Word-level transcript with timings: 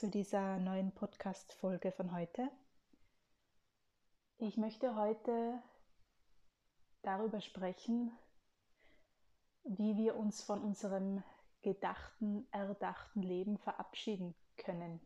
zu 0.00 0.08
dieser 0.08 0.58
neuen 0.58 0.92
Podcast-Folge 0.92 1.92
von 1.92 2.10
heute. 2.12 2.48
Ich 4.38 4.56
möchte 4.56 4.96
heute 4.96 5.62
darüber 7.02 7.42
sprechen, 7.42 8.10
wie 9.64 9.98
wir 9.98 10.16
uns 10.16 10.42
von 10.42 10.62
unserem 10.62 11.22
gedachten, 11.60 12.48
erdachten 12.50 13.20
Leben 13.20 13.58
verabschieden 13.58 14.34
können. 14.56 15.02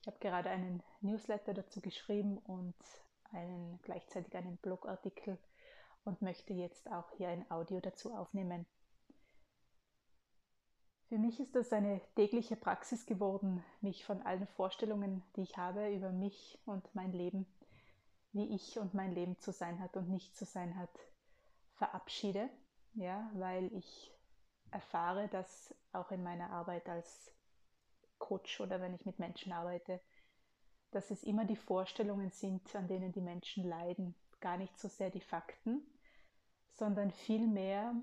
Ich 0.00 0.08
habe 0.08 0.18
gerade 0.18 0.50
einen 0.50 0.82
Newsletter 1.00 1.54
dazu 1.54 1.80
geschrieben 1.80 2.38
und 2.38 2.74
einen, 3.30 3.78
gleichzeitig 3.82 4.34
einen 4.34 4.56
Blogartikel 4.56 5.38
und 6.02 6.22
möchte 6.22 6.54
jetzt 6.54 6.90
auch 6.90 7.12
hier 7.12 7.28
ein 7.28 7.48
Audio 7.52 7.78
dazu 7.78 8.12
aufnehmen. 8.16 8.66
Für 11.10 11.18
mich 11.18 11.40
ist 11.40 11.56
das 11.56 11.72
eine 11.72 12.00
tägliche 12.14 12.54
Praxis 12.54 13.04
geworden, 13.04 13.64
mich 13.80 14.04
von 14.04 14.22
allen 14.22 14.46
Vorstellungen, 14.46 15.24
die 15.34 15.42
ich 15.42 15.56
habe 15.56 15.92
über 15.92 16.12
mich 16.12 16.56
und 16.66 16.94
mein 16.94 17.12
Leben, 17.12 17.46
wie 18.32 18.54
ich 18.54 18.78
und 18.78 18.94
mein 18.94 19.12
Leben 19.12 19.36
zu 19.40 19.50
sein 19.50 19.80
hat 19.80 19.96
und 19.96 20.08
nicht 20.08 20.36
zu 20.36 20.44
sein 20.44 20.76
hat, 20.78 21.00
verabschiede, 21.74 22.48
ja, 22.94 23.28
weil 23.34 23.74
ich 23.74 24.12
erfahre, 24.70 25.26
dass 25.26 25.74
auch 25.92 26.12
in 26.12 26.22
meiner 26.22 26.50
Arbeit 26.50 26.88
als 26.88 27.34
Coach 28.20 28.60
oder 28.60 28.80
wenn 28.80 28.94
ich 28.94 29.04
mit 29.04 29.18
Menschen 29.18 29.50
arbeite, 29.50 30.00
dass 30.92 31.10
es 31.10 31.24
immer 31.24 31.44
die 31.44 31.56
Vorstellungen 31.56 32.30
sind, 32.30 32.72
an 32.76 32.86
denen 32.86 33.10
die 33.10 33.20
Menschen 33.20 33.68
leiden, 33.68 34.14
gar 34.38 34.56
nicht 34.58 34.78
so 34.78 34.86
sehr 34.86 35.10
die 35.10 35.20
Fakten, 35.20 35.82
sondern 36.68 37.10
vielmehr 37.10 37.96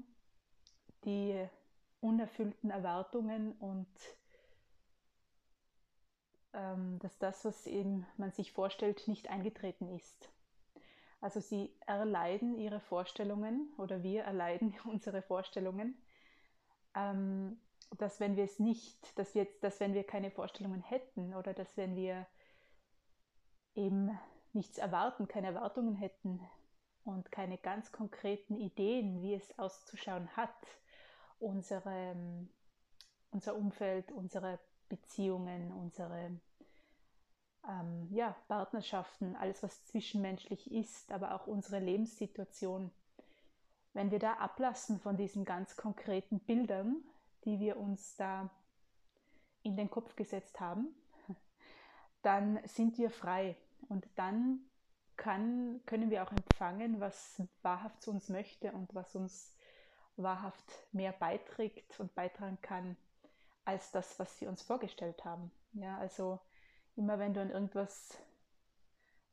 die 1.06 1.48
unerfüllten 2.00 2.70
Erwartungen 2.70 3.54
und 3.54 3.88
ähm, 6.54 7.00
dass 7.00 7.18
das, 7.18 7.46
was 7.46 7.68
eben 7.68 8.06
man 8.18 8.32
sich 8.32 8.52
vorstellt, 8.52 9.08
nicht 9.08 9.30
eingetreten 9.30 9.90
ist. 9.90 10.30
Also 11.20 11.40
sie 11.40 11.74
erleiden 11.86 12.58
ihre 12.58 12.80
Vorstellungen 12.80 13.74
oder 13.78 14.04
wir 14.04 14.24
erleiden 14.24 14.76
unsere 14.86 15.22
Vorstellungen, 15.22 15.96
ähm, 16.96 17.60
dass 17.98 18.20
wenn 18.20 18.36
wir 18.36 18.44
es 18.44 18.60
nicht, 18.60 19.18
dass, 19.18 19.34
wir 19.34 19.48
dass 19.62 19.80
wenn 19.80 19.94
wir 19.94 20.04
keine 20.04 20.32
Vorstellungen 20.32 20.82
hätten 20.82 21.34
oder 21.34 21.54
dass 21.54 21.78
wenn 21.78 21.96
wir 21.96 22.28
eben 23.76 24.18
nichts 24.54 24.78
erwarten, 24.78 25.28
keine 25.28 25.48
Erwartungen 25.48 25.96
hätten 25.96 26.42
und 27.06 27.32
keine 27.32 27.58
ganz 27.58 27.92
konkreten 27.92 28.58
Ideen, 28.58 29.22
wie 29.22 29.36
es 29.36 29.58
auszuschauen 29.58 30.36
hat, 30.36 30.56
unsere, 31.40 32.16
unser 33.32 33.56
Umfeld, 33.56 34.12
unsere 34.12 34.60
Beziehungen, 34.90 35.72
unsere 35.72 36.32
ähm, 37.68 38.08
ja, 38.12 38.36
Partnerschaften, 38.48 39.36
alles, 39.36 39.62
was 39.64 39.86
zwischenmenschlich 39.86 40.72
ist, 40.72 41.12
aber 41.12 41.36
auch 41.36 41.48
unsere 41.48 41.80
Lebenssituation. 41.80 42.92
Wenn 43.94 44.12
wir 44.12 44.20
da 44.20 44.34
ablassen 44.34 45.00
von 45.00 45.18
diesen 45.18 45.44
ganz 45.44 45.76
konkreten 45.76 46.40
Bildern, 46.40 47.04
die 47.46 47.60
wir 47.60 47.78
uns 47.78 48.16
da 48.16 48.50
in 49.64 49.76
den 49.76 49.90
Kopf 49.90 50.16
gesetzt 50.16 50.60
haben, 50.60 50.88
dann 52.22 52.60
sind 52.68 52.98
wir 52.98 53.10
frei 53.10 53.56
und 53.90 54.08
dann 54.16 54.62
kann, 55.18 55.82
können 55.86 56.10
wir 56.10 56.24
auch 56.24 56.32
empfangen, 56.32 57.00
was 57.00 57.42
wahrhaft 57.64 58.02
zu 58.02 58.12
uns 58.12 58.30
möchte 58.30 58.72
und 58.72 58.94
was 58.94 59.16
uns 59.16 59.57
wahrhaft 60.18 60.66
mehr 60.92 61.12
beiträgt 61.14 62.00
und 62.00 62.14
beitragen 62.16 62.58
kann 62.62 62.98
als 63.66 63.92
das, 63.92 64.18
was 64.20 64.40
wir 64.42 64.50
uns 64.50 64.62
vorgestellt 64.62 65.24
haben. 65.26 65.52
Ja, 65.74 65.98
also 65.98 66.40
immer 66.96 67.20
wenn 67.20 67.34
du 67.34 67.42
an 67.42 67.52
irgendwas 67.52 68.18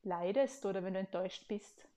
leidest 0.02 0.66
oder 0.66 0.82
wenn 0.82 0.94
du 0.94 1.00
enttäuscht 1.00 1.48
bist, 1.48 1.88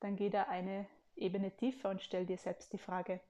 dann 0.00 0.16
geh 0.16 0.30
da 0.30 0.44
eine 0.44 0.86
Ebene 1.16 1.50
tiefer 1.50 1.90
und 1.90 2.02
stell 2.02 2.26
dir 2.26 2.38
selbst 2.38 2.72
die 2.72 2.78
Frage, 2.78 3.20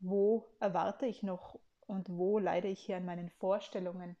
wo 0.00 0.46
erwarte 0.60 1.06
ich 1.06 1.22
noch 1.22 1.58
und 1.86 2.08
wo 2.08 2.38
leide 2.38 2.68
ich 2.68 2.80
hier 2.80 2.96
an 2.96 3.04
meinen 3.04 3.30
Vorstellungen? 3.30 4.16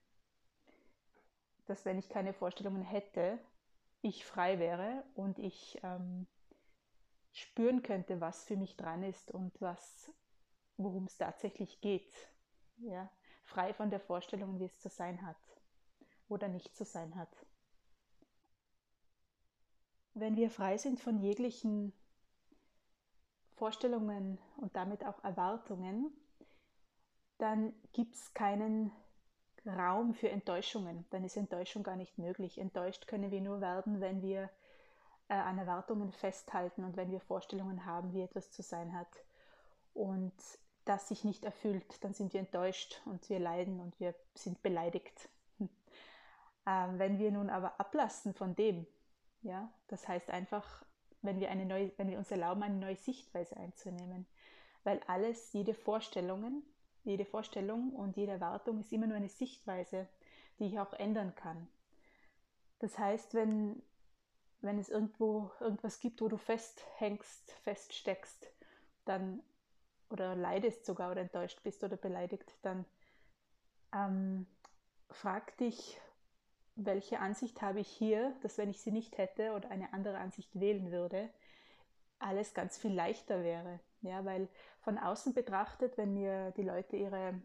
Dass 1.66 1.84
wenn 1.84 1.98
ich 1.98 2.08
keine 2.08 2.32
Vorstellungen 2.32 2.82
hätte, 2.82 3.38
ich 4.00 4.24
frei 4.24 4.58
wäre 4.58 5.04
und 5.14 5.38
ich 5.38 5.78
ähm, 5.82 6.26
spüren 7.32 7.82
könnte, 7.82 8.20
was 8.20 8.44
für 8.44 8.56
mich 8.56 8.76
dran 8.76 9.02
ist 9.02 9.30
und 9.30 9.60
was, 9.60 10.12
worum 10.76 11.04
es 11.04 11.16
tatsächlich 11.16 11.80
geht. 11.80 12.12
Ja? 12.78 13.10
Frei 13.44 13.74
von 13.74 13.90
der 13.90 14.00
Vorstellung, 14.00 14.58
wie 14.60 14.64
es 14.66 14.78
zu 14.78 14.88
sein 14.88 15.24
hat 15.26 15.36
oder 16.28 16.48
nicht 16.48 16.76
zu 16.76 16.84
sein 16.84 17.14
hat. 17.16 17.46
Wenn 20.14 20.36
wir 20.36 20.50
frei 20.50 20.76
sind 20.76 21.00
von 21.00 21.18
jeglichen 21.18 21.92
Vorstellungen 23.54 24.38
und 24.56 24.76
damit 24.76 25.04
auch 25.04 25.22
Erwartungen, 25.24 26.12
dann 27.38 27.74
gibt 27.92 28.14
es 28.14 28.34
keinen 28.34 28.92
Raum 29.64 30.14
für 30.14 30.28
Enttäuschungen. 30.28 31.06
Dann 31.10 31.24
ist 31.24 31.36
Enttäuschung 31.36 31.82
gar 31.82 31.96
nicht 31.96 32.18
möglich. 32.18 32.58
Enttäuscht 32.58 33.06
können 33.06 33.30
wir 33.30 33.40
nur 33.40 33.60
werden, 33.60 34.00
wenn 34.00 34.22
wir 34.22 34.50
äh, 35.32 35.36
an 35.36 35.56
Erwartungen 35.56 36.12
festhalten 36.12 36.84
und 36.84 36.98
wenn 36.98 37.10
wir 37.10 37.20
Vorstellungen 37.20 37.86
haben, 37.86 38.12
wie 38.12 38.20
etwas 38.20 38.50
zu 38.50 38.60
sein 38.60 38.92
hat 38.92 39.08
und 39.94 40.34
das 40.84 41.08
sich 41.08 41.24
nicht 41.24 41.44
erfüllt, 41.44 42.04
dann 42.04 42.12
sind 42.12 42.34
wir 42.34 42.40
enttäuscht 42.40 43.00
und 43.06 43.30
wir 43.30 43.38
leiden 43.38 43.80
und 43.80 43.98
wir 43.98 44.14
sind 44.34 44.62
beleidigt. 44.62 45.28
Ähm, 46.64 46.98
wenn 46.98 47.18
wir 47.18 47.32
nun 47.32 47.50
aber 47.50 47.80
ablassen 47.80 48.34
von 48.34 48.54
dem, 48.54 48.86
ja, 49.42 49.68
das 49.88 50.06
heißt 50.06 50.30
einfach, 50.30 50.84
wenn 51.20 51.40
wir, 51.40 51.50
eine 51.50 51.66
neue, 51.66 51.90
wenn 51.96 52.08
wir 52.08 52.18
uns 52.18 52.30
erlauben, 52.30 52.62
eine 52.62 52.76
neue 52.76 52.94
Sichtweise 52.94 53.56
einzunehmen, 53.56 54.26
weil 54.84 55.00
alles, 55.08 55.52
jede 55.52 55.74
Vorstellung, 55.74 56.62
jede 57.02 57.24
Vorstellung 57.24 57.90
und 57.90 58.16
jede 58.16 58.30
Erwartung 58.30 58.78
ist 58.78 58.92
immer 58.92 59.08
nur 59.08 59.16
eine 59.16 59.28
Sichtweise, 59.28 60.06
die 60.60 60.66
ich 60.66 60.78
auch 60.78 60.92
ändern 60.92 61.34
kann. 61.34 61.66
Das 62.78 62.96
heißt, 62.96 63.34
wenn 63.34 63.82
wenn 64.62 64.78
es 64.78 64.88
irgendwo 64.88 65.50
irgendwas 65.60 66.00
gibt, 66.00 66.20
wo 66.20 66.28
du 66.28 66.36
festhängst, 66.36 67.52
feststeckst, 67.62 68.50
dann 69.04 69.42
oder 70.08 70.36
leidest 70.36 70.84
sogar 70.86 71.10
oder 71.10 71.22
enttäuscht 71.22 71.62
bist 71.62 71.82
oder 71.84 71.96
beleidigt, 71.96 72.50
dann 72.62 72.84
ähm, 73.94 74.46
frag 75.10 75.56
dich, 75.56 76.00
welche 76.74 77.18
Ansicht 77.18 77.60
habe 77.60 77.80
ich 77.80 77.88
hier, 77.88 78.34
dass 78.42 78.58
wenn 78.58 78.70
ich 78.70 78.80
sie 78.80 78.92
nicht 78.92 79.18
hätte 79.18 79.52
oder 79.52 79.70
eine 79.70 79.92
andere 79.92 80.18
Ansicht 80.18 80.58
wählen 80.58 80.90
würde, 80.90 81.28
alles 82.18 82.54
ganz 82.54 82.78
viel 82.78 82.92
leichter 82.92 83.42
wäre. 83.42 83.80
Ja, 84.02 84.24
weil 84.24 84.48
von 84.80 84.98
außen 84.98 85.34
betrachtet, 85.34 85.96
wenn 85.98 86.14
mir 86.14 86.52
die 86.52 86.62
Leute 86.62 86.96
ihre 86.96 87.40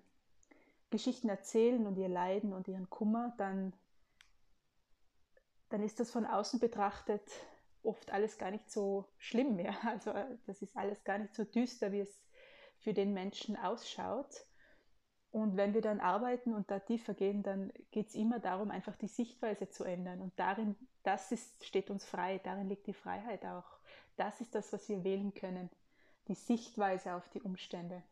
Geschichten 0.90 1.30
erzählen 1.30 1.86
und 1.86 1.98
ihr 1.98 2.10
Leiden 2.10 2.54
und 2.54 2.68
ihren 2.68 2.90
Kummer, 2.90 3.34
dann 3.38 3.74
dann 5.70 5.84
ist 5.84 6.00
das 6.00 6.12
von 6.12 6.26
außen 6.26 6.60
betrachtet 6.60 7.30
oft 7.84 8.12
alles 8.12 8.38
gar 8.38 8.52
nicht 8.52 8.70
so 8.70 9.06
schlimm 9.18 9.56
mehr. 9.56 9.76
Also 9.84 10.14
das 10.46 10.62
ist 10.62 10.76
alles 10.76 11.04
gar 11.04 11.18
nicht 11.18 11.34
so 11.34 11.44
düster, 11.44 11.92
wie 11.92 12.02
es 12.02 12.24
für 12.80 12.94
den 12.94 13.14
Menschen 13.14 13.56
ausschaut. 13.56 14.46
Und 15.32 15.58
wenn 15.58 15.74
wir 15.74 15.82
dann 15.82 16.00
arbeiten 16.00 16.54
und 16.54 16.72
da 16.72 16.80
tiefer 16.80 17.14
gehen, 17.14 17.44
dann 17.44 17.72
geht 17.92 18.08
es 18.08 18.16
immer 18.16 18.40
darum, 18.40 18.72
einfach 18.72 18.96
die 18.96 19.08
Sichtweise 19.08 19.70
zu 19.70 19.84
ändern. 19.84 20.22
Und 20.22 20.38
darin, 20.40 20.76
das 21.04 21.32
ist, 21.32 21.66
steht 21.66 21.90
uns 21.90 22.06
frei, 22.06 22.40
darin 22.40 22.70
liegt 22.70 22.88
die 22.88 22.94
Freiheit 22.94 23.46
auch. 23.46 23.66
Das 24.16 24.42
ist 24.42 24.56
das, 24.56 24.72
was 24.74 24.88
wir 24.90 25.04
wählen 25.04 25.34
können, 25.34 25.70
die 26.28 26.36
Sichtweise 26.36 27.14
auf 27.14 27.28
die 27.30 27.42
Umstände. 27.42 28.04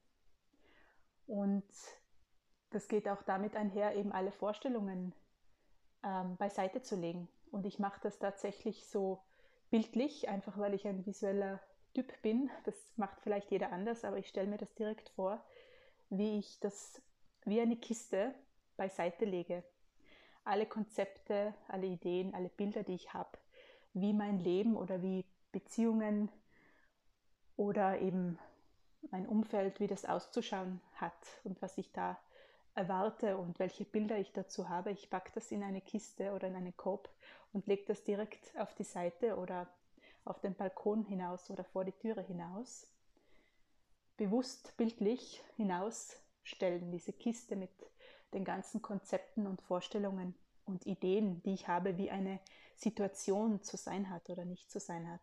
Und 1.25 1.65
das 2.69 2.87
geht 2.87 3.07
auch 3.07 3.23
damit 3.23 3.55
einher, 3.55 3.95
eben 3.95 4.11
alle 4.11 4.31
Vorstellungen 4.31 5.13
ähm, 6.03 6.35
beiseite 6.37 6.81
zu 6.81 6.95
legen. 6.95 7.27
Und 7.55 7.65
ich 7.65 7.79
mache 7.79 8.01
das 8.01 8.19
tatsächlich 8.19 8.85
so 8.85 9.23
bildlich, 9.69 10.27
einfach 10.27 10.57
weil 10.57 10.73
ich 10.73 10.85
ein 10.89 11.05
visueller 11.05 11.61
Typ 11.93 12.21
bin. 12.21 12.51
Das 12.65 12.75
macht 12.97 13.21
vielleicht 13.21 13.49
jeder 13.49 13.71
anders, 13.71 14.03
aber 14.03 14.17
ich 14.17 14.27
stelle 14.27 14.49
mir 14.49 14.57
das 14.57 14.75
direkt 14.75 15.07
vor, 15.11 15.41
wie 16.09 16.37
ich 16.37 16.59
das 16.59 17.01
wie 17.45 17.61
eine 17.61 17.77
Kiste 17.77 18.35
beiseite 18.75 19.23
lege. 19.23 19.63
Alle 20.43 20.65
Konzepte, 20.65 21.53
alle 21.69 21.87
Ideen, 21.87 22.35
alle 22.35 22.49
Bilder, 22.49 22.83
die 22.83 22.95
ich 22.95 23.13
habe, 23.13 23.37
wie 23.93 24.11
mein 24.11 24.39
Leben 24.39 24.75
oder 24.75 25.01
wie 25.01 25.23
Beziehungen 25.53 26.29
oder 27.55 28.01
eben 28.01 28.37
mein 29.11 29.25
Umfeld, 29.25 29.79
wie 29.79 29.87
das 29.87 30.03
auszuschauen 30.03 30.81
hat 30.95 31.39
und 31.45 31.61
was 31.61 31.77
ich 31.77 31.89
da 31.93 32.19
erwarte 32.75 33.37
und 33.37 33.57
welche 33.57 33.85
Bilder 33.85 34.17
ich 34.17 34.31
dazu 34.33 34.69
habe. 34.69 34.91
Ich 34.91 35.09
packe 35.09 35.31
das 35.33 35.51
in 35.51 35.63
eine 35.63 35.81
Kiste 35.81 36.33
oder 36.33 36.47
in 36.47 36.55
einen 36.55 36.75
Korb 36.75 37.09
und 37.53 37.67
lege 37.67 37.85
das 37.87 38.03
direkt 38.03 38.55
auf 38.57 38.73
die 38.75 38.83
Seite 38.83 39.37
oder 39.37 39.67
auf 40.25 40.39
den 40.41 40.55
Balkon 40.55 41.03
hinaus 41.05 41.49
oder 41.49 41.63
vor 41.63 41.85
die 41.85 41.93
Türe 41.93 42.21
hinaus. 42.21 42.87
Bewusst 44.17 44.75
bildlich 44.77 45.43
hinausstellen, 45.55 46.91
diese 46.91 47.13
Kiste 47.13 47.55
mit 47.55 47.71
den 48.33 48.43
ganzen 48.43 48.81
Konzepten 48.81 49.47
und 49.47 49.61
Vorstellungen 49.61 50.35
und 50.65 50.85
Ideen, 50.85 51.41
die 51.43 51.53
ich 51.53 51.67
habe, 51.67 51.97
wie 51.97 52.11
eine 52.11 52.39
Situation 52.75 53.61
zu 53.61 53.77
sein 53.77 54.09
hat 54.09 54.29
oder 54.29 54.45
nicht 54.45 54.69
zu 54.69 54.79
sein 54.79 55.09
hat. 55.09 55.21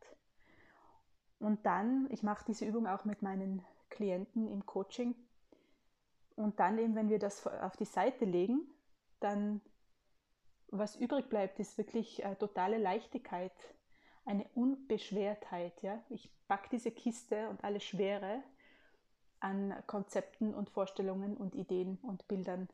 Und 1.39 1.67
dann, 1.67 2.09
ich 2.11 2.23
mache 2.23 2.45
diese 2.47 2.65
Übung 2.65 2.87
auch 2.87 3.05
mit 3.05 3.21
meinen 3.21 3.65
Klienten 3.91 4.49
im 4.49 4.65
Coaching. 4.65 5.15
Und 6.37 6.61
dann 6.61 6.79
eben, 6.79 6.95
wenn 6.95 7.09
wir 7.09 7.19
das 7.19 7.47
auf 7.47 7.77
die 7.77 7.85
Seite 7.85 8.25
legen, 8.25 8.67
dann 9.21 9.61
was 10.69 10.97
übrig 10.97 11.29
bleibt, 11.29 11.61
ist 11.61 11.77
wirklich 11.77 12.25
äh, 12.25 12.35
totale 12.37 12.79
Leichtigkeit, 12.79 13.53
eine 14.25 14.49
Unbeschwertheit. 14.55 15.83
Ja? 15.83 16.03
Ich 16.09 16.31
packe 16.49 16.71
diese 16.71 16.91
Kiste 16.91 17.49
und 17.51 17.63
alle 17.63 17.81
Schwere 17.81 18.43
an 19.41 19.75
Konzepten 19.87 20.55
und 20.55 20.71
Vorstellungen 20.71 21.37
und 21.37 21.55
Ideen 21.55 21.99
und 22.03 22.27
Bildern. 22.27 22.69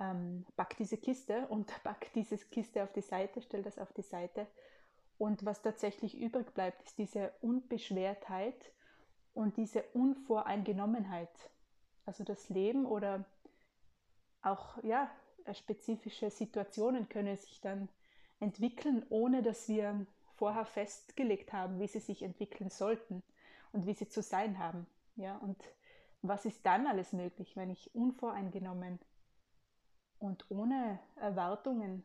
Ähm, 0.00 0.44
pack 0.56 0.76
diese 0.76 0.96
Kiste 0.96 1.46
und 1.48 1.72
pack 1.84 2.12
diese 2.14 2.38
Kiste 2.38 2.82
auf 2.82 2.92
die 2.92 3.02
Seite, 3.02 3.40
stell 3.40 3.62
das 3.62 3.78
auf 3.78 3.92
die 3.92 4.02
Seite. 4.02 4.46
Und 5.16 5.44
was 5.44 5.62
tatsächlich 5.62 6.18
übrig 6.18 6.52
bleibt, 6.54 6.82
ist 6.82 6.98
diese 6.98 7.32
Unbeschwertheit 7.40 8.72
und 9.32 9.56
diese 9.56 9.82
Unvoreingenommenheit. 9.94 11.50
Also 12.06 12.24
das 12.24 12.48
Leben 12.48 12.86
oder 12.86 13.24
auch 14.42 14.82
ja, 14.82 15.10
spezifische 15.52 16.30
Situationen 16.30 17.08
können 17.08 17.36
sich 17.36 17.60
dann 17.60 17.88
entwickeln, 18.40 19.04
ohne 19.08 19.42
dass 19.42 19.68
wir 19.68 20.06
vorher 20.36 20.64
festgelegt 20.64 21.52
haben, 21.52 21.80
wie 21.80 21.88
sie 21.88 22.00
sich 22.00 22.22
entwickeln 22.22 22.70
sollten 22.70 23.22
und 23.72 23.86
wie 23.86 23.94
sie 23.94 24.08
zu 24.08 24.22
sein 24.22 24.58
haben. 24.58 24.86
Ja, 25.16 25.36
und 25.38 25.62
was 26.22 26.44
ist 26.44 26.64
dann 26.64 26.86
alles 26.86 27.12
möglich, 27.12 27.56
wenn 27.56 27.70
ich 27.70 27.94
unvoreingenommen 27.94 28.98
und 30.18 30.50
ohne 30.50 30.98
Erwartungen 31.16 32.04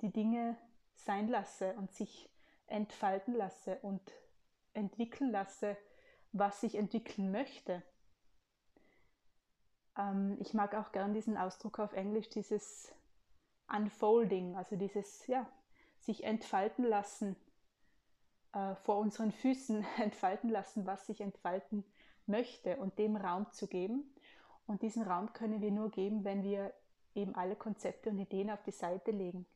die 0.00 0.12
Dinge 0.12 0.56
sein 0.94 1.28
lasse 1.28 1.74
und 1.74 1.92
sich 1.92 2.30
entfalten 2.66 3.34
lasse 3.34 3.78
und 3.82 4.00
entwickeln 4.72 5.30
lasse, 5.30 5.76
was 6.32 6.62
ich 6.62 6.76
entwickeln 6.76 7.30
möchte. 7.30 7.82
Ähm, 9.96 10.36
ich 10.40 10.54
mag 10.54 10.74
auch 10.74 10.92
gern 10.92 11.14
diesen 11.14 11.36
Ausdruck 11.36 11.78
auf 11.78 11.92
Englisch, 11.92 12.28
dieses 12.28 12.92
Unfolding, 13.68 14.56
also 14.56 14.76
dieses, 14.76 15.26
ja, 15.26 15.46
sich 15.98 16.24
entfalten 16.24 16.84
lassen, 16.84 17.36
äh, 18.52 18.74
vor 18.76 18.98
unseren 18.98 19.32
Füßen 19.32 19.84
entfalten 19.98 20.50
lassen, 20.50 20.86
was 20.86 21.06
sich 21.06 21.20
entfalten 21.20 21.84
möchte 22.26 22.76
und 22.76 22.98
dem 22.98 23.16
Raum 23.16 23.50
zu 23.52 23.66
geben. 23.66 24.14
Und 24.66 24.82
diesen 24.82 25.02
Raum 25.02 25.32
können 25.32 25.60
wir 25.60 25.70
nur 25.70 25.90
geben, 25.90 26.24
wenn 26.24 26.42
wir 26.42 26.72
eben 27.14 27.34
alle 27.34 27.56
Konzepte 27.56 28.10
und 28.10 28.18
Ideen 28.18 28.50
auf 28.50 28.62
die 28.62 28.70
Seite 28.70 29.10
legen. 29.10 29.46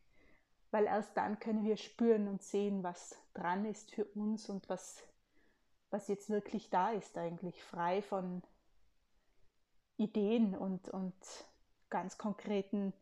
Weil 0.70 0.84
erst 0.84 1.16
dann 1.16 1.38
können 1.38 1.64
wir 1.64 1.76
spüren 1.76 2.28
und 2.28 2.42
sehen, 2.42 2.82
was 2.82 3.16
dran 3.34 3.64
ist 3.64 3.92
für 3.92 4.04
uns 4.04 4.50
und 4.50 4.68
was, 4.68 5.02
was 5.90 6.08
jetzt 6.08 6.28
wirklich 6.28 6.70
da 6.70 6.90
ist 6.90 7.16
eigentlich, 7.16 7.62
frei 7.62 8.02
von 8.02 8.42
Ideen 9.96 10.56
und, 10.56 10.88
und 10.88 11.14
ganz 11.90 12.18
konkreten 12.18 12.92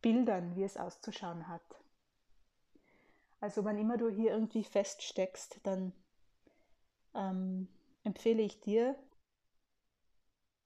Bildern, 0.00 0.56
wie 0.56 0.64
es 0.64 0.76
auszuschauen 0.76 1.48
hat. 1.48 1.62
Also 3.40 3.64
wann 3.64 3.78
immer 3.78 3.96
du 3.96 4.08
hier 4.08 4.32
irgendwie 4.32 4.64
feststeckst, 4.64 5.60
dann 5.64 5.92
ähm, 7.14 7.68
empfehle 8.04 8.42
ich 8.42 8.60
dir, 8.60 8.96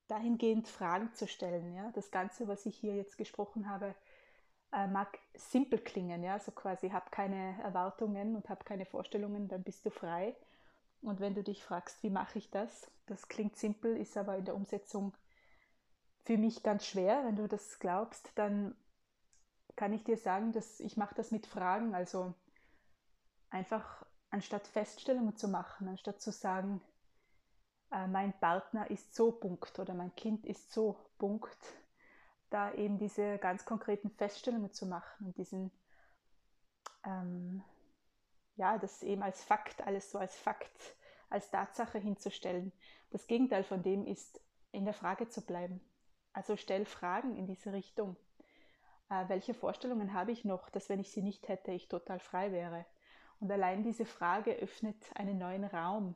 dahingehend 0.07 0.67
Fragen 0.67 1.13
zu 1.13 1.27
stellen. 1.27 1.73
Ja? 1.73 1.91
Das 1.91 2.11
Ganze, 2.11 2.47
was 2.47 2.65
ich 2.65 2.77
hier 2.77 2.95
jetzt 2.95 3.17
gesprochen 3.17 3.69
habe, 3.69 3.93
äh, 4.71 4.87
mag 4.87 5.19
simpel 5.35 5.79
klingen. 5.79 6.23
Ja? 6.23 6.39
So 6.39 6.51
quasi, 6.51 6.89
hab 6.89 7.11
keine 7.11 7.61
Erwartungen 7.61 8.35
und 8.35 8.49
hab 8.49 8.65
keine 8.65 8.85
Vorstellungen, 8.85 9.47
dann 9.47 9.63
bist 9.63 9.85
du 9.85 9.89
frei. 9.89 10.35
Und 11.01 11.19
wenn 11.19 11.35
du 11.35 11.43
dich 11.43 11.63
fragst, 11.63 12.01
wie 12.03 12.09
mache 12.09 12.39
ich 12.39 12.49
das? 12.49 12.89
Das 13.05 13.27
klingt 13.27 13.55
simpel, 13.55 13.95
ist 13.97 14.17
aber 14.17 14.37
in 14.37 14.45
der 14.45 14.55
Umsetzung 14.55 15.13
für 16.27 16.37
mich 16.37 16.61
ganz 16.61 16.85
schwer. 16.85 17.23
Wenn 17.23 17.37
du 17.37 17.47
das 17.47 17.79
glaubst, 17.79 18.29
dann 18.35 18.75
kann 19.77 19.93
ich 19.93 20.03
dir 20.03 20.17
sagen, 20.17 20.51
dass 20.51 20.81
ich 20.81 20.97
mache 20.97 21.15
das 21.15 21.31
mit 21.31 21.47
Fragen. 21.47 21.95
Also 21.95 22.33
einfach 23.49 24.05
anstatt 24.29 24.67
Feststellungen 24.67 25.37
zu 25.37 25.47
machen, 25.47 25.87
anstatt 25.87 26.21
zu 26.21 26.33
sagen, 26.33 26.81
äh, 27.91 28.07
mein 28.07 28.37
Partner 28.41 28.91
ist 28.91 29.15
so 29.15 29.31
Punkt 29.31 29.79
oder 29.79 29.93
mein 29.93 30.13
Kind 30.15 30.45
ist 30.45 30.73
so 30.73 30.97
Punkt, 31.17 31.57
da 32.49 32.73
eben 32.73 32.97
diese 32.97 33.37
ganz 33.37 33.63
konkreten 33.63 34.09
Feststellungen 34.11 34.73
zu 34.73 34.85
machen 34.85 35.27
und 35.27 35.37
diesen, 35.37 35.71
ähm, 37.05 37.63
ja, 38.57 38.77
das 38.77 39.01
eben 39.01 39.23
als 39.23 39.45
Fakt, 39.45 39.79
alles 39.87 40.11
so 40.11 40.17
als 40.17 40.35
Fakt, 40.35 40.77
als 41.29 41.49
Tatsache 41.51 41.99
hinzustellen. 41.99 42.73
Das 43.11 43.27
Gegenteil 43.27 43.63
von 43.63 43.81
dem 43.81 44.05
ist, 44.05 44.41
in 44.73 44.83
der 44.83 44.93
Frage 44.93 45.29
zu 45.29 45.39
bleiben. 45.39 45.79
Also 46.37 46.55
stell 46.55 46.85
Fragen 46.85 47.35
in 47.35 47.47
diese 47.47 47.73
Richtung. 47.73 48.15
Äh, 49.09 49.27
welche 49.27 49.55
Vorstellungen 49.55 50.13
habe 50.13 50.31
ich 50.31 50.45
noch, 50.45 50.69
dass 50.69 50.87
wenn 50.87 50.99
ich 50.99 51.09
sie 51.09 51.23
nicht 51.23 51.47
hätte, 51.47 51.71
ich 51.71 51.87
total 51.87 52.19
frei 52.19 52.51
wäre? 52.51 52.85
Und 53.39 53.51
allein 53.51 53.81
diese 53.81 54.05
Frage 54.05 54.53
öffnet 54.53 55.03
einen 55.15 55.39
neuen 55.39 55.63
Raum, 55.63 56.13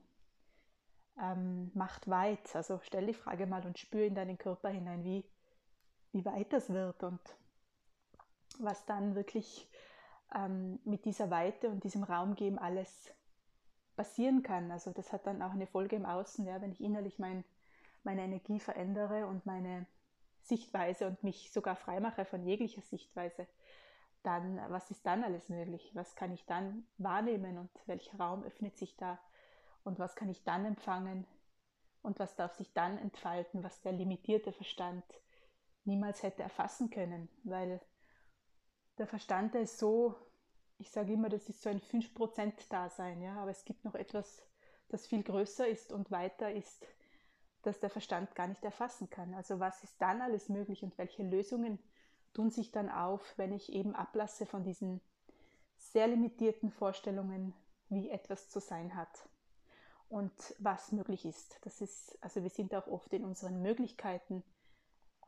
ähm, 1.20 1.72
macht 1.74 2.08
weit. 2.08 2.56
Also 2.56 2.80
stell 2.84 3.08
die 3.08 3.16
Frage 3.16 3.48
mal 3.48 3.66
und 3.66 3.80
spür 3.80 4.06
in 4.06 4.14
deinen 4.14 4.38
Körper 4.38 4.70
hinein, 4.70 5.04
wie, 5.04 5.26
wie 6.12 6.24
weit 6.24 6.54
das 6.54 6.70
wird 6.70 7.02
und 7.02 7.20
was 8.60 8.86
dann 8.86 9.16
wirklich 9.16 9.68
ähm, 10.36 10.78
mit 10.86 11.06
dieser 11.06 11.32
Weite 11.32 11.68
und 11.68 11.84
diesem 11.84 12.04
Raum 12.04 12.36
geben 12.36 12.60
alles 12.60 13.12
passieren 13.96 14.44
kann. 14.44 14.70
Also 14.70 14.92
das 14.92 15.12
hat 15.14 15.26
dann 15.26 15.42
auch 15.42 15.54
eine 15.54 15.66
Folge 15.66 15.96
im 15.96 16.06
Außen, 16.06 16.46
ja, 16.46 16.62
wenn 16.62 16.74
ich 16.74 16.82
innerlich 16.82 17.18
mein, 17.18 17.44
meine 18.04 18.22
Energie 18.22 18.60
verändere 18.60 19.26
und 19.26 19.48
meine 19.48 19.88
Sichtweise 20.42 21.08
und 21.08 21.24
mich 21.24 21.52
sogar 21.52 21.76
freimache 21.76 22.26
von 22.26 22.44
jeglicher 22.44 22.82
Sichtweise 22.82 23.48
dann, 24.24 24.62
was 24.70 24.92
ist 24.92 25.06
dann 25.06 25.24
alles 25.24 25.50
möglich? 25.50 25.92
Was 25.94 26.16
kann 26.16 26.32
ich 26.32 26.46
dann 26.46 26.86
wahrnehmen 26.98 27.58
und 27.58 27.70
welcher 27.88 28.18
Raum 28.18 28.44
öffnet 28.44 28.78
sich 28.78 28.96
da? 28.98 29.20
Und 29.84 30.00
was 30.00 30.16
kann 30.16 30.30
ich 30.30 30.44
dann 30.44 30.66
empfangen? 30.66 31.26
Und 32.04 32.20
was 32.20 32.36
darf 32.36 32.54
sich 32.56 32.72
dann 32.74 32.98
entfalten, 32.98 33.64
was 33.64 33.82
der 33.82 33.94
limitierte 33.94 34.52
Verstand 34.52 35.04
niemals 35.86 36.24
hätte 36.24 36.44
erfassen 36.44 36.90
können? 36.90 37.30
Weil 37.44 37.80
der 38.98 39.08
Verstand, 39.08 39.54
der 39.54 39.62
ist 39.62 39.78
so, 39.78 40.16
ich 40.78 40.92
sage 40.92 41.14
immer, 41.14 41.30
das 41.30 41.50
ist 41.50 41.62
so 41.62 41.70
ein 41.70 41.82
5%-Dasein, 41.82 43.22
ja, 43.22 43.36
aber 43.36 43.52
es 43.52 43.66
gibt 43.66 43.86
noch 43.86 43.96
etwas, 43.96 44.42
das 44.90 45.08
viel 45.08 45.24
größer 45.24 45.68
ist 45.68 45.92
und 45.92 46.12
weiter 46.12 46.52
ist, 46.52 46.86
das 47.62 47.80
der 47.80 47.90
Verstand 47.90 48.36
gar 48.36 48.48
nicht 48.48 48.64
erfassen 48.64 49.10
kann. 49.10 49.34
Also 49.34 49.60
was 49.60 49.84
ist 49.84 50.02
dann 50.02 50.22
alles 50.22 50.50
möglich 50.50 50.84
und 50.84 50.98
welche 50.98 51.24
Lösungen 51.24 51.80
tun 52.34 52.50
sich 52.50 52.72
dann 52.72 52.90
auf, 52.90 53.38
wenn 53.38 53.54
ich 53.54 53.72
eben 53.72 53.96
ablasse 53.96 54.46
von 54.46 54.64
diesen 54.64 55.02
sehr 55.78 56.08
limitierten 56.08 56.72
Vorstellungen, 56.72 57.54
wie 57.90 58.10
etwas 58.10 58.50
zu 58.50 58.60
sein 58.60 58.96
hat 58.96 59.28
und 60.08 60.32
was 60.60 60.92
möglich 60.92 61.26
ist. 61.26 61.60
Das 61.64 61.82
ist, 61.82 62.18
also 62.22 62.44
wir 62.44 62.50
sind 62.50 62.74
auch 62.74 62.88
oft 62.88 63.12
in 63.14 63.26
unseren 63.26 63.62
Möglichkeiten, 63.62 64.44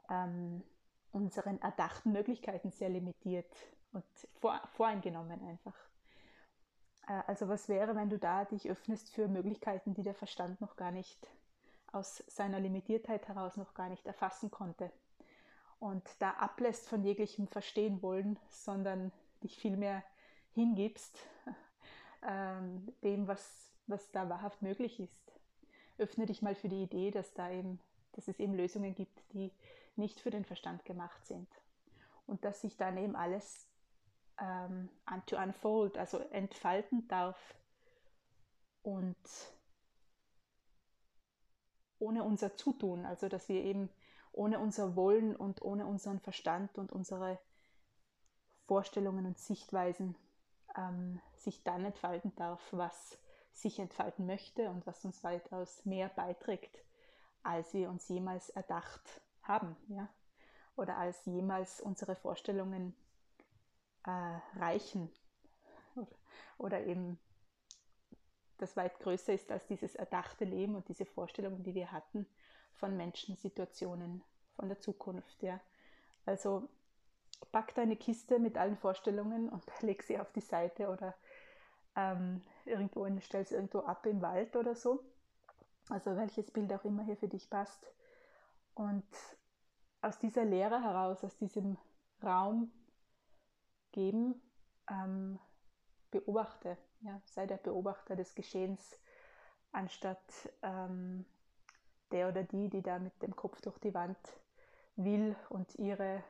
ähm, 0.09 0.63
unseren 1.11 1.61
erdachten 1.61 2.11
Möglichkeiten 2.11 2.71
sehr 2.71 2.89
limitiert 2.89 3.51
und 3.91 4.05
vor, 4.39 4.61
voreingenommen 4.75 5.41
einfach. 5.47 5.75
Äh, 7.07 7.21
also 7.27 7.47
was 7.47 7.69
wäre, 7.69 7.95
wenn 7.95 8.09
du 8.09 8.17
da 8.17 8.45
dich 8.45 8.69
öffnest 8.69 9.09
für 9.09 9.27
Möglichkeiten, 9.27 9.93
die 9.93 10.03
der 10.03 10.15
Verstand 10.15 10.61
noch 10.61 10.75
gar 10.75 10.91
nicht 10.91 11.27
aus 11.93 12.23
seiner 12.27 12.59
Limitiertheit 12.59 13.27
heraus 13.27 13.55
noch 13.55 13.73
gar 13.73 13.87
nicht 13.89 14.05
erfassen 14.05 14.51
konnte 14.51 14.91
und 15.83 16.09
da 16.19 16.31
ablässt 16.31 16.87
von 16.87 17.03
jeglichem 17.03 17.45
Verstehen 17.47 18.01
wollen, 18.01 18.39
sondern 18.49 19.11
dich 19.43 19.57
vielmehr 19.57 20.01
hingibst 20.53 21.19
ähm, 22.23 22.87
dem, 23.03 23.27
was, 23.27 23.69
was 23.87 24.09
da 24.11 24.29
wahrhaft 24.29 24.61
möglich 24.61 25.01
ist. 25.01 25.33
Öffne 25.97 26.25
dich 26.25 26.41
mal 26.41 26.55
für 26.55 26.69
die 26.69 26.83
Idee, 26.83 27.11
dass, 27.11 27.33
da 27.33 27.51
eben, 27.51 27.81
dass 28.13 28.29
es 28.29 28.39
eben 28.39 28.53
Lösungen 28.53 28.95
gibt, 28.95 29.21
die 29.33 29.51
nicht 29.97 30.21
für 30.21 30.31
den 30.31 30.45
Verstand 30.45 30.85
gemacht 30.85 31.25
sind. 31.25 31.49
Und 32.27 32.45
dass 32.45 32.61
sich 32.61 32.77
dann 32.77 32.97
eben 32.97 33.17
alles 33.17 33.67
ähm, 34.39 34.89
to 35.25 35.37
unfold, 35.37 35.97
also 35.97 36.17
entfalten 36.17 37.09
darf 37.09 37.55
und 38.83 39.17
ohne 42.03 42.23
unser 42.23 42.55
Zutun, 42.55 43.05
also 43.05 43.29
dass 43.29 43.49
wir 43.49 43.63
eben 43.63 43.89
ohne 44.31 44.59
unser 44.59 44.95
Wollen 44.95 45.35
und 45.35 45.61
ohne 45.61 45.85
unseren 45.85 46.19
Verstand 46.19 46.77
und 46.77 46.91
unsere 46.91 47.39
Vorstellungen 48.65 49.25
und 49.25 49.37
Sichtweisen 49.37 50.15
ähm, 50.75 51.21
sich 51.35 51.63
dann 51.63 51.85
entfalten 51.85 52.33
darf, 52.35 52.61
was 52.71 53.17
sich 53.51 53.79
entfalten 53.79 54.25
möchte 54.25 54.69
und 54.69 54.87
was 54.87 55.05
uns 55.05 55.23
weitaus 55.23 55.85
mehr 55.85 56.09
beiträgt, 56.09 56.83
als 57.43 57.73
wir 57.73 57.89
uns 57.89 58.07
jemals 58.07 58.49
erdacht 58.49 59.21
haben. 59.43 59.75
Ja? 59.87 60.09
oder 60.75 60.97
als 60.97 61.25
jemals 61.25 61.81
unsere 61.81 62.15
Vorstellungen 62.15 62.95
äh, 64.05 64.59
reichen 64.59 65.11
oder, 65.95 66.15
oder 66.57 66.85
eben 66.85 67.19
das 68.57 68.77
weit 68.77 68.99
größer 68.99 69.33
ist 69.33 69.51
als 69.51 69.65
dieses 69.67 69.95
erdachte 69.95 70.45
Leben 70.45 70.75
und 70.75 70.87
diese 70.87 71.05
Vorstellungen, 71.05 71.63
die 71.63 71.75
wir 71.75 71.91
hatten 71.91 72.27
von 72.73 72.95
Menschen, 72.97 73.35
Situationen, 73.35 74.23
von 74.55 74.67
der 74.67 74.79
Zukunft. 74.79 75.41
Ja. 75.41 75.59
Also 76.25 76.69
pack 77.51 77.73
deine 77.75 77.95
Kiste 77.95 78.39
mit 78.39 78.57
allen 78.57 78.77
Vorstellungen 78.77 79.49
und 79.49 79.63
leg 79.81 80.03
sie 80.03 80.19
auf 80.19 80.31
die 80.31 80.41
Seite 80.41 80.89
oder 80.89 81.15
ähm, 81.95 82.41
irgendwo 82.65 83.07
stell 83.19 83.45
sie 83.45 83.55
irgendwo 83.55 83.79
ab 83.79 84.05
im 84.05 84.21
Wald 84.21 84.55
oder 84.55 84.75
so. 84.75 85.03
Also 85.89 86.15
welches 86.15 86.49
Bild 86.51 86.71
auch 86.73 86.85
immer 86.85 87.03
hier 87.03 87.17
für 87.17 87.27
dich 87.27 87.49
passt. 87.49 87.85
Und 88.73 89.05
aus 90.01 90.17
dieser 90.17 90.45
Lehre 90.45 90.81
heraus, 90.81 91.23
aus 91.23 91.37
diesem 91.37 91.77
Raum 92.23 92.71
geben, 93.91 94.41
ähm, 94.89 95.39
beobachte, 96.09 96.77
ja, 97.03 97.21
sei 97.25 97.45
der 97.45 97.57
Beobachter 97.57 98.15
des 98.15 98.35
Geschehens, 98.35 98.99
anstatt 99.71 100.19
ähm, 100.61 101.25
der 102.11 102.29
oder 102.29 102.43
die, 102.43 102.69
die 102.69 102.81
da 102.81 102.99
mit 102.99 103.21
dem 103.21 103.35
Kopf 103.35 103.61
durch 103.61 103.77
die 103.79 103.93
Wand 103.93 104.17
will 104.95 105.35
und 105.49 105.75
ihre 105.75 106.23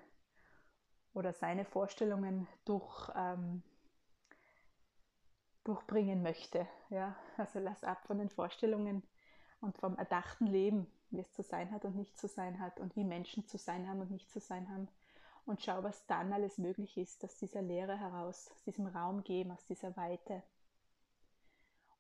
oder 1.14 1.34
seine 1.34 1.66
Vorstellungen 1.66 2.48
durch, 2.66 3.10
ähm, 3.16 3.62
durchbringen 5.64 6.24
möchte. 6.24 6.68
Ja? 6.90 7.16
Also 7.38 7.60
lass 7.60 7.84
ab 7.84 8.06
von 8.08 8.18
den 8.18 8.30
Vorstellungen 8.30 9.04
und 9.62 9.78
vom 9.78 9.98
erdachten 9.98 10.48
Leben, 10.48 10.88
wie 11.10 11.20
es 11.20 11.32
zu 11.34 11.44
sein 11.44 11.72
hat 11.72 11.86
und 11.86 11.96
nicht 11.96 12.18
zu 12.18 12.28
sein 12.28 12.60
hat 12.60 12.80
und 12.80 12.96
wie 12.96 13.04
Menschen 13.04 13.46
zu 13.46 13.58
sein 13.58 13.88
haben 13.88 14.02
und 14.02 14.12
nicht 14.12 14.30
zu 14.32 14.40
sein 14.40 14.70
haben. 14.70 14.88
Und 15.46 15.62
schau, 15.62 15.84
was 15.84 16.06
dann 16.08 16.32
alles 16.32 16.58
möglich 16.58 16.98
ist, 16.98 17.24
aus 17.24 17.38
dieser 17.38 17.62
Leere 17.62 17.98
heraus, 18.00 18.50
aus 18.52 18.64
diesem 18.64 18.88
Raum 18.88 19.24
geben, 19.24 19.52
aus 19.52 19.66
dieser 19.66 19.96
Weite. 19.98 20.42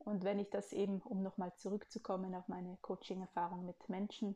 Und 0.06 0.24
wenn 0.24 0.40
ich 0.40 0.50
das 0.50 0.74
eben, 0.74 1.02
um 1.02 1.24
nochmal 1.24 1.54
zurückzukommen 1.56 2.36
auf 2.36 2.48
meine 2.48 2.78
Coaching-Erfahrung 2.82 3.66
mit 3.66 3.90
Menschen, 3.90 4.36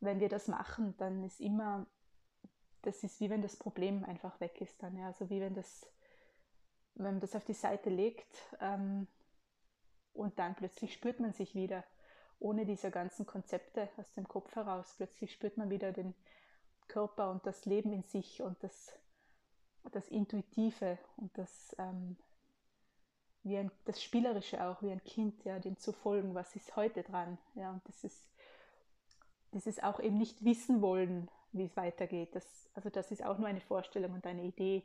wenn 0.00 0.20
wir 0.20 0.28
das 0.28 0.48
machen, 0.48 0.94
dann 0.98 1.24
ist 1.24 1.40
immer, 1.40 1.86
das 2.82 3.02
ist 3.02 3.20
wie 3.20 3.30
wenn 3.30 3.42
das 3.42 3.56
Problem 3.56 4.04
einfach 4.04 4.40
weg 4.40 4.60
ist 4.60 4.82
dann. 4.82 4.96
Ja? 4.96 5.06
Also 5.06 5.30
wie 5.30 5.40
wenn 5.40 5.54
das, 5.54 5.86
wenn 6.94 7.14
man 7.14 7.20
das 7.20 7.34
auf 7.34 7.44
die 7.44 7.54
Seite 7.54 7.90
legt 7.90 8.34
ähm, 8.60 9.06
und 10.12 10.38
dann 10.38 10.54
plötzlich 10.54 10.92
spürt 10.92 11.20
man 11.20 11.32
sich 11.32 11.54
wieder, 11.54 11.84
ohne 12.38 12.66
diese 12.66 12.90
ganzen 12.90 13.26
Konzepte 13.26 13.88
aus 13.96 14.12
dem 14.12 14.28
Kopf 14.28 14.54
heraus. 14.56 14.94
Plötzlich 14.96 15.32
spürt 15.32 15.56
man 15.56 15.70
wieder 15.70 15.92
den 15.92 16.14
Körper 16.88 17.30
und 17.30 17.46
das 17.46 17.64
Leben 17.64 17.92
in 17.92 18.02
sich 18.02 18.42
und 18.42 18.62
das, 18.62 18.92
das 19.92 20.08
Intuitive 20.08 20.98
und 21.16 21.36
das 21.38 21.74
ähm, 21.78 22.16
wie 23.46 23.58
ein, 23.58 23.70
das 23.84 24.02
Spielerische 24.02 24.64
auch, 24.64 24.82
wie 24.82 24.90
ein 24.90 25.02
Kind, 25.04 25.44
ja, 25.44 25.58
dem 25.58 25.78
zu 25.78 25.92
folgen, 25.92 26.34
was 26.34 26.56
ist 26.56 26.74
heute 26.74 27.02
dran. 27.02 27.38
Ja, 27.54 27.70
und 27.70 27.88
das 27.88 28.02
ist 28.02 28.28
dieses 29.52 29.82
auch 29.82 30.00
eben 30.00 30.18
nicht 30.18 30.44
wissen 30.44 30.82
wollen, 30.82 31.30
wie 31.52 31.64
es 31.64 31.76
weitergeht. 31.76 32.34
Das, 32.34 32.44
also 32.74 32.90
das 32.90 33.12
ist 33.12 33.24
auch 33.24 33.38
nur 33.38 33.46
eine 33.46 33.60
Vorstellung 33.60 34.12
und 34.12 34.26
eine 34.26 34.42
Idee. 34.42 34.82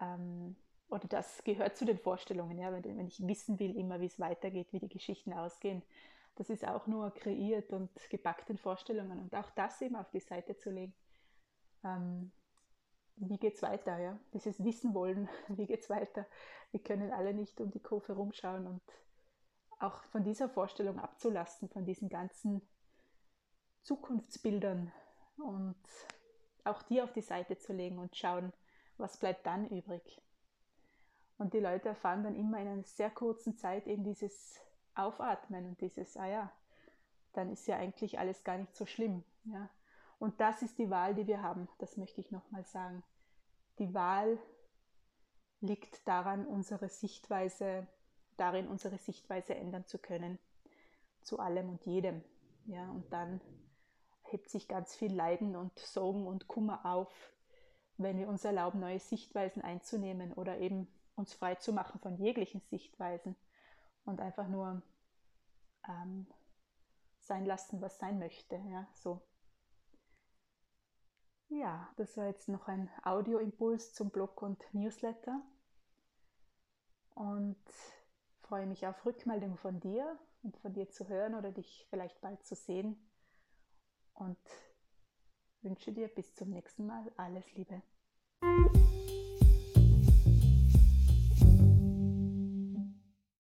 Ähm, 0.00 0.54
oder 0.88 1.08
das 1.08 1.42
gehört 1.42 1.76
zu 1.76 1.84
den 1.84 1.98
Vorstellungen, 1.98 2.56
ja, 2.56 2.72
wenn, 2.72 2.84
wenn 2.84 3.08
ich 3.08 3.26
wissen 3.26 3.58
will, 3.58 3.76
immer 3.76 4.00
wie 4.00 4.06
es 4.06 4.20
weitergeht, 4.20 4.72
wie 4.72 4.78
die 4.78 4.88
Geschichten 4.88 5.32
ausgehen. 5.32 5.82
Das 6.36 6.50
ist 6.50 6.66
auch 6.66 6.86
nur 6.86 7.10
kreiert 7.12 7.72
und 7.72 7.90
gepackt 8.10 8.48
in 8.48 8.58
Vorstellungen. 8.58 9.18
Und 9.18 9.34
auch 9.34 9.50
das 9.50 9.82
eben 9.82 9.96
auf 9.96 10.10
die 10.10 10.20
Seite 10.20 10.56
zu 10.56 10.70
legen. 10.70 10.94
Ähm, 11.84 12.30
wie 13.16 13.38
geht 13.38 13.54
es 13.54 13.62
weiter? 13.62 13.98
Ja? 13.98 14.18
Dieses 14.32 14.62
Wissen 14.64 14.94
wollen, 14.94 15.28
wie 15.48 15.66
geht 15.66 15.82
es 15.82 15.90
weiter? 15.90 16.26
Wir 16.70 16.82
können 16.82 17.12
alle 17.12 17.34
nicht 17.34 17.60
um 17.60 17.70
die 17.70 17.82
Kurve 17.82 18.14
rumschauen 18.14 18.66
und 18.66 18.82
auch 19.78 20.02
von 20.04 20.24
dieser 20.24 20.48
Vorstellung 20.48 20.98
abzulassen, 20.98 21.68
von 21.68 21.84
diesen 21.84 22.08
ganzen 22.08 22.62
Zukunftsbildern 23.82 24.92
und 25.36 25.76
auch 26.64 26.82
die 26.82 27.02
auf 27.02 27.12
die 27.12 27.22
Seite 27.22 27.58
zu 27.58 27.72
legen 27.72 27.98
und 27.98 28.16
schauen, 28.16 28.52
was 28.96 29.18
bleibt 29.18 29.44
dann 29.46 29.68
übrig. 29.68 30.22
Und 31.38 31.54
die 31.54 31.58
Leute 31.60 31.88
erfahren 31.88 32.22
dann 32.22 32.36
immer 32.36 32.60
in 32.60 32.68
einer 32.68 32.84
sehr 32.84 33.10
kurzen 33.10 33.56
Zeit 33.56 33.88
eben 33.88 34.04
dieses 34.04 34.60
Aufatmen 34.94 35.66
und 35.66 35.80
dieses, 35.80 36.16
ah 36.16 36.28
ja, 36.28 36.52
dann 37.32 37.50
ist 37.50 37.66
ja 37.66 37.76
eigentlich 37.76 38.18
alles 38.18 38.44
gar 38.44 38.58
nicht 38.58 38.76
so 38.76 38.86
schlimm. 38.86 39.24
Ja? 39.44 39.68
Und 40.22 40.40
das 40.40 40.62
ist 40.62 40.78
die 40.78 40.88
Wahl, 40.88 41.16
die 41.16 41.26
wir 41.26 41.42
haben. 41.42 41.68
Das 41.78 41.96
möchte 41.96 42.20
ich 42.20 42.30
nochmal 42.30 42.64
sagen. 42.64 43.02
Die 43.80 43.92
Wahl 43.92 44.38
liegt 45.60 46.06
daran, 46.06 46.46
unsere 46.46 46.88
Sichtweise, 46.88 47.88
darin 48.36 48.68
unsere 48.68 48.98
Sichtweise 48.98 49.56
ändern 49.56 49.84
zu 49.84 49.98
können. 49.98 50.38
Zu 51.22 51.40
allem 51.40 51.70
und 51.70 51.84
jedem. 51.86 52.22
Ja, 52.66 52.88
und 52.92 53.12
dann 53.12 53.40
hebt 54.22 54.48
sich 54.48 54.68
ganz 54.68 54.94
viel 54.94 55.12
Leiden 55.12 55.56
und 55.56 55.76
Sorgen 55.76 56.28
und 56.28 56.46
Kummer 56.46 56.86
auf, 56.86 57.12
wenn 57.96 58.16
wir 58.16 58.28
uns 58.28 58.44
erlauben, 58.44 58.78
neue 58.78 59.00
Sichtweisen 59.00 59.60
einzunehmen 59.60 60.32
oder 60.34 60.58
eben 60.58 60.86
uns 61.16 61.34
frei 61.34 61.56
zu 61.56 61.72
machen 61.72 61.98
von 61.98 62.16
jeglichen 62.16 62.60
Sichtweisen 62.60 63.34
und 64.04 64.20
einfach 64.20 64.46
nur 64.46 64.82
ähm, 65.88 66.28
sein 67.18 67.44
lassen, 67.44 67.80
was 67.80 67.98
sein 67.98 68.20
möchte. 68.20 68.54
Ja, 68.70 68.86
so. 68.94 69.20
Ja, 71.60 71.86
das 71.96 72.16
war 72.16 72.26
jetzt 72.26 72.48
noch 72.48 72.66
ein 72.66 72.88
Audioimpuls 73.02 73.92
zum 73.92 74.08
Blog 74.08 74.40
und 74.40 74.62
Newsletter. 74.72 75.42
Und 77.14 77.62
freue 78.40 78.66
mich 78.66 78.86
auf 78.86 79.04
Rückmeldung 79.04 79.58
von 79.58 79.78
dir 79.78 80.18
und 80.42 80.56
von 80.56 80.72
dir 80.72 80.88
zu 80.88 81.08
hören 81.08 81.34
oder 81.34 81.52
dich 81.52 81.86
vielleicht 81.90 82.22
bald 82.22 82.42
zu 82.46 82.54
sehen. 82.54 82.96
Und 84.14 84.38
wünsche 85.60 85.92
dir 85.92 86.08
bis 86.08 86.34
zum 86.34 86.48
nächsten 86.48 86.86
Mal 86.86 87.12
alles 87.18 87.52
Liebe. 87.52 87.82